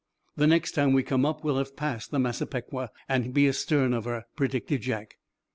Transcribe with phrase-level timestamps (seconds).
[0.35, 4.05] "The next time we come up we'll have passed the 'Massapequa' and be astern of
[4.05, 5.17] her," predicted Jack.